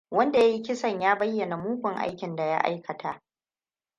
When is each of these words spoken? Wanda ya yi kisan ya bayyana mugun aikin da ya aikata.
Wanda 0.11 0.39
ya 0.39 0.45
yi 0.45 0.61
kisan 0.61 1.01
ya 1.01 1.15
bayyana 1.15 1.57
mugun 1.57 1.95
aikin 1.97 2.35
da 2.35 2.43
ya 2.45 2.57
aikata. 2.57 3.21